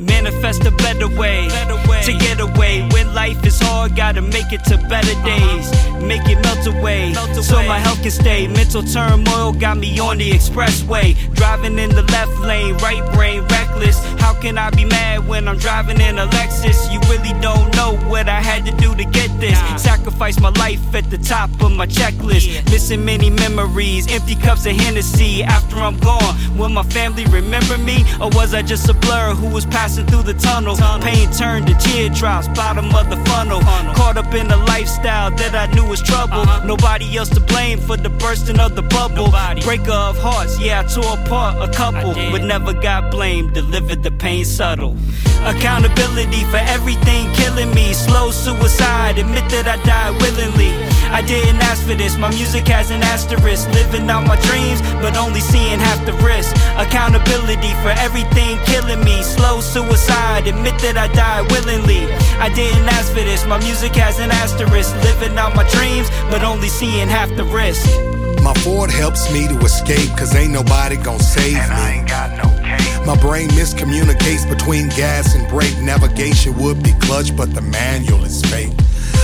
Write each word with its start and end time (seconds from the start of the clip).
Manifest 0.00 0.64
a 0.64 0.70
better 0.70 1.08
way, 1.08 1.48
to 2.04 2.12
get 2.18 2.40
away. 2.40 2.88
When 2.92 3.12
life 3.14 3.44
is 3.44 3.60
hard, 3.60 3.94
gotta 3.94 4.22
make 4.22 4.50
it 4.50 4.64
to 4.64 4.78
better 4.88 5.12
uh-huh. 5.12 5.26
days. 5.26 6.02
Make 6.02 6.26
it 6.26 6.40
melt 6.42 6.66
away, 6.66 7.12
so 7.42 7.62
my 7.64 7.78
health 7.78 8.00
can 8.00 8.10
stay. 8.10 8.46
Mental 8.48 8.82
turmoil 8.82 9.52
got 9.52 9.76
me 9.76 9.98
on 9.98 10.16
the 10.16 10.30
expressway. 10.30 11.14
Driving 11.34 11.78
in 11.78 11.90
the 11.90 12.02
left 12.02 12.38
lane, 12.40 12.76
right 12.78 13.04
brain 13.12 13.42
reckless. 13.42 13.98
How 14.20 14.32
can 14.32 14.56
I 14.56 14.70
be 14.70 14.86
mad 14.86 15.28
when 15.28 15.46
I'm 15.46 15.58
driving 15.58 16.00
in 16.00 16.18
a 16.18 16.26
Lexus? 16.28 16.90
You 16.90 16.99
really 17.20 17.38
don't 17.40 17.74
know 17.76 17.96
what 18.08 18.28
I 18.28 18.40
had 18.40 18.64
to 18.66 18.72
do 18.72 18.94
to 18.94 19.04
get 19.04 19.28
this. 19.40 19.58
Sacrifice 19.82 20.40
my 20.40 20.50
life 20.50 20.94
at 20.94 21.10
the 21.10 21.18
top 21.18 21.50
of 21.62 21.72
my 21.72 21.86
checklist. 21.86 22.48
Missing 22.70 23.04
many 23.04 23.30
memories, 23.30 24.10
empty 24.12 24.34
cups 24.34 24.66
of 24.66 24.72
Hennessy. 24.72 25.42
After 25.42 25.76
I'm 25.76 25.98
gone, 25.98 26.34
will 26.56 26.68
my 26.68 26.82
family 26.82 27.24
remember 27.26 27.78
me? 27.78 28.04
Or 28.20 28.28
was 28.30 28.54
I 28.54 28.62
just 28.62 28.88
a 28.88 28.94
blur 28.94 29.34
who 29.34 29.48
was 29.48 29.66
passing 29.66 30.06
through 30.06 30.22
the 30.22 30.34
tunnel? 30.34 30.76
Pain 31.00 31.30
turned 31.32 31.66
to 31.68 31.74
teardrops, 31.74 32.48
bottom 32.48 32.94
of 32.94 33.10
the 33.10 33.16
funnel. 33.30 33.60
Caught 33.94 34.18
up 34.18 34.34
in 34.34 34.50
a 34.50 34.56
lifestyle 34.56 35.30
that 35.30 35.54
I 35.54 35.72
knew 35.74 35.84
was 35.84 36.02
trouble. 36.02 36.44
Nobody 36.64 37.16
else 37.16 37.28
to 37.30 37.40
blame 37.40 37.78
for 37.78 37.96
the 37.96 38.10
bursting 38.10 38.60
of 38.60 38.74
the 38.76 38.82
bubble. 38.82 39.30
Breaker 39.62 39.92
of 39.92 40.18
hearts, 40.18 40.58
yeah, 40.60 40.80
I 40.80 40.82
tore 40.84 41.18
apart 41.18 41.68
a 41.68 41.72
couple, 41.72 42.14
but 42.14 42.42
never 42.44 42.72
got 42.72 43.10
blamed. 43.10 43.54
Delivered 43.54 44.02
the 44.02 44.10
pain 44.10 44.44
subtle. 44.44 44.96
Accountability 45.44 46.44
for 46.44 46.58
everything 46.58 47.09
killing 47.34 47.72
me. 47.74 47.92
Slow 47.92 48.30
suicide, 48.30 49.18
admit 49.18 49.48
that 49.50 49.66
I 49.66 49.76
died 49.84 50.14
willingly. 50.22 50.72
I 51.10 51.22
didn't 51.22 51.60
ask 51.62 51.84
for 51.86 51.94
this, 51.94 52.16
my 52.16 52.30
music 52.30 52.68
has 52.68 52.90
an 52.90 53.02
asterisk. 53.02 53.68
Living 53.70 54.08
out 54.08 54.26
my 54.26 54.36
dreams, 54.48 54.80
but 55.02 55.16
only 55.16 55.40
seeing 55.40 55.78
half 55.78 56.04
the 56.06 56.12
risk. 56.24 56.54
Accountability 56.78 57.72
for 57.82 57.90
everything 58.06 58.58
killing 58.66 59.02
me. 59.04 59.22
Slow 59.22 59.60
suicide, 59.60 60.46
admit 60.46 60.78
that 60.82 60.96
I 60.96 61.08
died 61.12 61.50
willingly. 61.50 62.06
I 62.38 62.48
didn't 62.54 62.86
ask 62.88 63.08
for 63.12 63.24
this, 63.24 63.44
my 63.46 63.58
music 63.58 63.94
has 63.96 64.18
an 64.20 64.30
asterisk. 64.30 64.94
Living 65.02 65.36
out 65.36 65.54
my 65.56 65.66
dreams, 65.70 66.08
but 66.30 66.42
only 66.44 66.68
seeing 66.68 67.08
half 67.08 67.28
the 67.34 67.44
risk. 67.44 67.84
My 68.42 68.54
Ford 68.62 68.90
helps 68.90 69.30
me 69.32 69.48
to 69.48 69.58
escape, 69.60 70.10
cause 70.16 70.34
ain't 70.34 70.52
nobody 70.52 70.96
gon' 70.96 71.18
save 71.20 71.56
And 71.56 71.72
I 71.72 71.90
me. 71.90 71.98
ain't 71.98 72.08
got 72.08 72.30
no 72.38 72.48
case. 72.50 72.59
My 73.06 73.16
brain 73.20 73.48
miscommunicates 73.50 74.48
between 74.48 74.88
gas 74.90 75.34
and 75.34 75.48
brake. 75.48 75.78
Navigation 75.78 76.56
would 76.58 76.82
be 76.82 76.92
clutch, 77.00 77.36
but 77.36 77.54
the 77.54 77.62
manual 77.62 78.24
is 78.24 78.42
fake. 78.42 78.72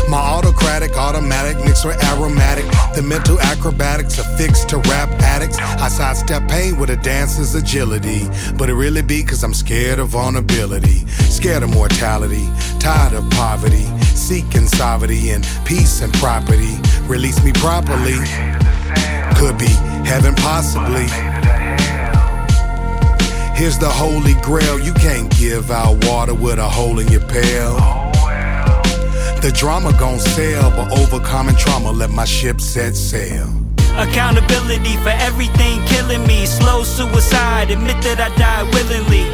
My 0.08 0.18
autocratic, 0.18 0.96
automatic, 0.96 1.56
with 1.84 2.02
aromatic. 2.04 2.64
The 2.94 3.02
mental 3.02 3.40
acrobatics 3.40 4.18
are 4.18 4.36
fixed 4.36 4.68
to 4.70 4.78
rap 4.78 5.08
addicts. 5.20 5.58
I 5.58 5.88
sidestep 5.88 6.48
pain 6.48 6.78
with 6.78 6.90
a 6.90 6.96
dancer's 6.96 7.54
agility. 7.54 8.28
But 8.56 8.70
it 8.70 8.74
really 8.74 9.02
be 9.02 9.24
cause 9.24 9.42
I'm 9.42 9.52
scared 9.52 9.98
of 9.98 10.08
vulnerability. 10.08 11.06
Scared 11.28 11.64
of 11.64 11.70
mortality, 11.74 12.48
tired 12.78 13.14
of 13.14 13.28
poverty. 13.30 13.84
Seeking 14.14 14.66
sovereignty 14.66 15.30
and 15.30 15.46
peace 15.64 16.00
and 16.02 16.12
property. 16.14 16.76
Release 17.08 17.42
me 17.44 17.52
properly. 17.52 18.18
Could 19.36 19.58
be 19.58 19.72
heaven, 20.06 20.34
possibly. 20.36 21.35
Here's 23.56 23.78
the 23.78 23.88
holy 23.88 24.34
grail. 24.42 24.78
You 24.78 24.92
can't 24.92 25.34
give 25.38 25.70
out 25.70 26.04
water 26.04 26.34
with 26.34 26.58
a 26.58 26.68
hole 26.68 26.98
in 26.98 27.08
your 27.08 27.22
pail. 27.22 27.74
The 29.40 29.50
drama 29.50 29.92
gon' 29.98 30.18
sail, 30.18 30.70
but 30.72 30.92
overcoming 30.98 31.56
trauma, 31.56 31.90
let 31.90 32.10
my 32.10 32.26
ship 32.26 32.60
set 32.60 32.94
sail. 32.94 33.48
Accountability 33.96 34.98
for 34.98 35.08
everything 35.08 35.82
killing 35.86 36.26
me. 36.26 36.44
Slow 36.44 36.82
suicide, 36.82 37.70
admit 37.70 37.96
that 38.02 38.20
I 38.20 38.28
died 38.36 38.74
willingly. 38.74 39.24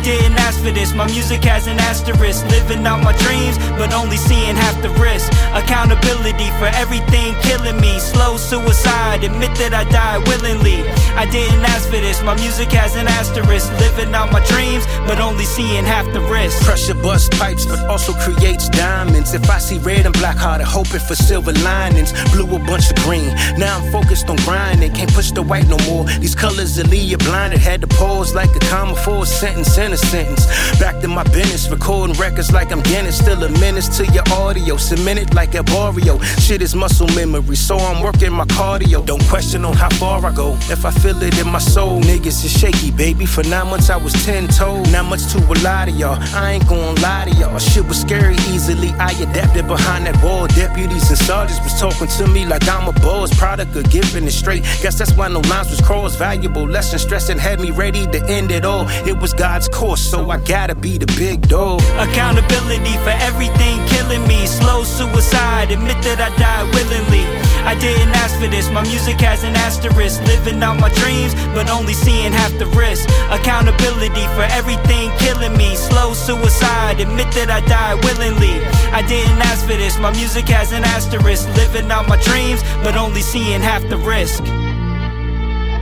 I 0.00 0.02
didn't 0.02 0.38
ask 0.38 0.64
for 0.64 0.70
this, 0.70 0.94
my 0.94 1.04
music 1.04 1.44
has 1.44 1.66
an 1.66 1.78
asterisk. 1.78 2.48
Living 2.48 2.86
out 2.86 3.04
my 3.04 3.12
dreams, 3.20 3.58
but 3.76 3.92
only 3.92 4.16
seeing 4.16 4.56
half 4.56 4.80
the 4.80 4.88
risk. 4.96 5.30
Accountability 5.52 6.48
for 6.56 6.72
everything 6.72 7.36
killing 7.42 7.78
me. 7.78 8.00
Slow 8.00 8.38
suicide, 8.38 9.24
admit 9.24 9.52
that 9.60 9.74
I 9.74 9.84
died 9.92 10.26
willingly. 10.26 10.88
I 11.20 11.28
didn't 11.28 11.60
ask 11.68 11.84
for 11.84 12.00
this, 12.00 12.22
my 12.22 12.34
music 12.36 12.72
has 12.72 12.96
an 12.96 13.08
asterisk. 13.08 13.68
Living 13.76 14.14
out 14.14 14.32
my 14.32 14.40
dreams, 14.46 14.86
but 15.04 15.20
only 15.20 15.44
seeing 15.44 15.84
half 15.84 16.06
the 16.14 16.22
risk. 16.32 16.64
Pressure 16.64 16.94
bust 16.94 17.32
pipes, 17.32 17.66
but 17.66 17.84
also 17.84 18.14
creates 18.24 18.70
diamonds. 18.70 19.34
If 19.34 19.50
I 19.50 19.58
see 19.58 19.76
red 19.80 20.06
and 20.06 20.14
black 20.14 20.38
hearted, 20.38 20.64
hoping 20.64 21.04
for 21.04 21.14
silver 21.14 21.52
linings. 21.60 22.14
Blue 22.32 22.48
a 22.56 22.58
bunch 22.58 22.88
of 22.88 22.96
green. 23.04 23.28
Now 23.60 23.76
I'm 23.76 23.92
focused 23.92 24.30
on 24.30 24.36
grinding. 24.48 24.94
Can't 24.94 25.12
push 25.12 25.30
the 25.30 25.42
white 25.42 25.68
no 25.68 25.76
more. 25.84 26.06
These 26.24 26.34
colors 26.34 26.76
that 26.76 26.88
leave 26.88 27.10
you 27.10 27.18
blinded. 27.18 27.60
Had 27.60 27.82
to 27.82 27.86
pause 27.86 28.34
like 28.34 28.56
a 28.56 28.60
comma 28.60 28.96
for 28.96 29.24
a 29.24 29.26
sentence 29.26 29.76
a 29.92 29.96
sentence. 29.96 30.46
Back 30.78 31.00
to 31.02 31.08
my 31.08 31.24
business, 31.24 31.68
recording 31.70 32.16
records 32.16 32.52
like 32.52 32.72
I'm 32.72 32.82
Guinness. 32.82 33.18
Still 33.18 33.42
a 33.42 33.48
menace 33.60 33.88
to 33.98 34.06
your 34.12 34.24
audio. 34.32 34.76
Cemented 34.76 35.34
like 35.34 35.54
a 35.54 35.62
Barrio. 35.62 36.18
Shit 36.38 36.62
is 36.62 36.74
muscle 36.74 37.08
memory, 37.08 37.56
so 37.56 37.76
I'm 37.78 38.02
working 38.02 38.32
my 38.32 38.44
cardio. 38.46 39.04
Don't 39.04 39.24
question 39.28 39.64
on 39.64 39.74
how 39.74 39.90
far 39.90 40.24
I 40.24 40.32
go. 40.32 40.54
If 40.70 40.84
I 40.84 40.90
feel 40.90 41.20
it 41.22 41.38
in 41.38 41.48
my 41.48 41.58
soul, 41.58 42.00
niggas 42.02 42.44
is 42.44 42.52
shaky, 42.52 42.90
baby. 42.90 43.26
For 43.26 43.42
nine 43.44 43.68
months 43.68 43.90
I 43.90 43.96
was 43.96 44.12
ten 44.24 44.48
told. 44.48 44.90
Not 44.92 45.06
much 45.06 45.26
to 45.32 45.38
a 45.38 45.56
lot 45.62 45.88
of 45.88 45.96
y'all. 45.96 46.18
I 46.34 46.52
ain't 46.52 46.68
gonna 46.68 47.00
lie 47.00 47.26
to 47.28 47.36
y'all. 47.36 47.58
Shit 47.58 47.86
was 47.86 48.00
scary 48.00 48.36
easily. 48.52 48.90
I 48.98 49.10
adapted 49.22 49.66
behind 49.66 50.06
that 50.06 50.22
wall. 50.22 50.46
Deputies 50.48 51.08
and 51.10 51.18
sergeants 51.18 51.62
was 51.62 51.78
talking 51.80 52.08
to 52.08 52.26
me 52.28 52.46
like 52.46 52.66
I'm 52.68 52.88
a 52.88 52.92
boss. 53.00 53.36
Product 53.38 53.74
of 53.76 53.90
giving 53.90 54.24
it 54.24 54.32
straight. 54.32 54.62
Guess 54.82 54.98
that's 54.98 55.12
why 55.14 55.28
no 55.28 55.40
lines 55.40 55.70
was 55.70 55.80
crossed. 55.80 56.18
Valuable 56.18 56.66
lesson 56.66 56.98
stressing 56.98 57.38
had 57.38 57.60
me 57.60 57.70
ready 57.70 58.06
to 58.06 58.24
end 58.26 58.50
it 58.50 58.64
all. 58.64 58.86
It 59.06 59.18
was 59.18 59.32
God's 59.32 59.68
course, 59.80 60.02
so 60.02 60.28
I 60.28 60.36
gotta 60.36 60.74
be 60.74 60.98
the 60.98 61.08
big 61.16 61.48
dog. 61.48 61.80
Accountability 61.96 62.92
for 63.00 63.16
everything 63.24 63.80
killing 63.88 64.20
me. 64.28 64.44
Slow 64.44 64.84
suicide, 64.84 65.72
admit 65.72 65.96
that 66.04 66.20
I 66.20 66.28
died 66.36 66.68
willingly. 66.76 67.24
I 67.64 67.72
didn't 67.80 68.12
ask 68.12 68.36
for 68.36 68.46
this, 68.46 68.68
my 68.70 68.82
music 68.82 69.16
has 69.24 69.42
an 69.42 69.56
asterisk. 69.56 70.20
Living 70.28 70.62
out 70.62 70.78
my 70.78 70.92
dreams, 71.00 71.32
but 71.56 71.70
only 71.70 71.94
seeing 71.94 72.30
half 72.30 72.52
the 72.58 72.66
risk. 72.76 73.08
Accountability 73.32 74.26
for 74.36 74.44
everything 74.52 75.08
killing 75.16 75.56
me. 75.56 75.74
Slow 75.76 76.12
suicide, 76.12 77.00
admit 77.00 77.32
that 77.32 77.48
I 77.48 77.64
died 77.64 78.04
willingly. 78.04 78.60
I 78.92 79.00
didn't 79.08 79.40
ask 79.48 79.64
for 79.64 79.80
this, 79.80 79.96
my 79.98 80.12
music 80.12 80.44
has 80.52 80.72
an 80.72 80.84
asterisk. 80.84 81.48
Living 81.56 81.90
out 81.90 82.06
my 82.06 82.20
dreams, 82.28 82.60
but 82.84 82.96
only 82.96 83.22
seeing 83.22 83.62
half 83.64 83.80
the 83.88 83.96
risk. 83.96 84.44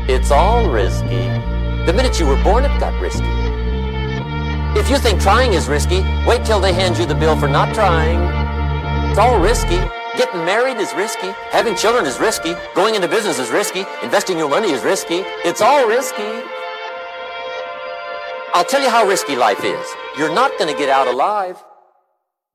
It's 0.07 0.31
all 0.31 0.71
risky. 0.71 1.27
The 1.83 1.93
minute 1.93 2.21
you 2.21 2.27
were 2.27 2.41
born, 2.45 2.63
it 2.65 2.71
got 2.79 2.95
risky. 3.03 3.58
If 4.77 4.91
you 4.91 4.99
think 4.99 5.21
trying 5.21 5.55
is 5.55 5.69
risky, 5.69 6.03
wait 6.27 6.45
till 6.45 6.61
they 6.61 6.73
hand 6.73 6.99
you 6.99 7.06
the 7.06 7.15
bill 7.15 7.37
for 7.39 7.49
not 7.49 7.75
trying. 7.75 8.21
It's 9.11 9.19
all 9.19 9.41
risky. 9.41 9.81
Getting 10.17 10.45
married 10.45 10.77
is 10.77 10.93
risky. 10.95 11.31
Having 11.51 11.77
children 11.77 12.05
is 12.05 12.21
risky. 12.21 12.55
Going 12.75 12.95
into 12.95 13.09
business 13.09 13.39
is 13.39 13.51
risky. 13.51 13.84
Investing 14.03 14.37
your 14.37 14.49
money 14.49 14.71
is 14.71 14.84
risky. 14.84 15.23
It's 15.45 15.61
all 15.61 15.89
risky. 15.89 16.43
I'll 18.55 18.65
tell 18.65 18.83
you 18.83 18.91
how 18.91 19.06
risky 19.06 19.37
life 19.37 19.65
is. 19.65 19.87
You're 20.19 20.34
not 20.34 20.51
going 20.59 20.73
to 20.73 20.79
get 20.79 20.89
out 20.89 21.06
alive. 21.06 21.62